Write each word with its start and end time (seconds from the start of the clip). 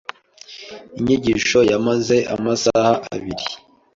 Inyigisho 0.97 1.59
yamaze 1.71 2.17
amasaha 2.35 2.93
abiri. 3.13 3.45